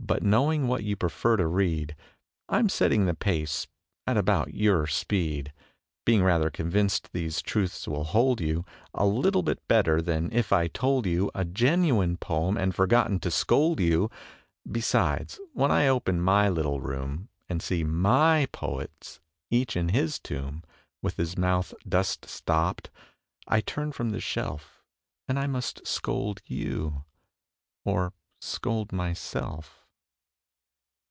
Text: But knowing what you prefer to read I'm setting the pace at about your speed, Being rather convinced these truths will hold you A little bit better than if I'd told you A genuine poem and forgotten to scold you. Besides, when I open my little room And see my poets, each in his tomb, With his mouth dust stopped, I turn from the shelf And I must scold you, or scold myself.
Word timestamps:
But 0.00 0.22
knowing 0.22 0.68
what 0.68 0.84
you 0.84 0.96
prefer 0.96 1.36
to 1.36 1.46
read 1.46 1.94
I'm 2.48 2.70
setting 2.70 3.04
the 3.04 3.12
pace 3.14 3.66
at 4.06 4.16
about 4.16 4.54
your 4.54 4.86
speed, 4.86 5.52
Being 6.06 6.22
rather 6.22 6.48
convinced 6.50 7.12
these 7.12 7.42
truths 7.42 7.86
will 7.86 8.04
hold 8.04 8.40
you 8.40 8.64
A 8.94 9.04
little 9.04 9.42
bit 9.42 9.58
better 9.68 10.00
than 10.00 10.32
if 10.32 10.50
I'd 10.50 10.72
told 10.72 11.04
you 11.04 11.30
A 11.34 11.44
genuine 11.44 12.16
poem 12.16 12.56
and 12.56 12.74
forgotten 12.74 13.20
to 13.20 13.30
scold 13.30 13.80
you. 13.80 14.08
Besides, 14.70 15.38
when 15.52 15.70
I 15.70 15.88
open 15.88 16.22
my 16.22 16.48
little 16.48 16.80
room 16.80 17.28
And 17.46 17.60
see 17.60 17.84
my 17.84 18.46
poets, 18.50 19.20
each 19.50 19.76
in 19.76 19.90
his 19.90 20.18
tomb, 20.18 20.62
With 21.02 21.18
his 21.18 21.36
mouth 21.36 21.74
dust 21.86 22.24
stopped, 22.24 22.88
I 23.46 23.60
turn 23.60 23.92
from 23.92 24.10
the 24.10 24.20
shelf 24.20 24.80
And 25.28 25.38
I 25.38 25.46
must 25.48 25.86
scold 25.86 26.40
you, 26.46 27.04
or 27.84 28.14
scold 28.40 28.90
myself. 28.90 29.74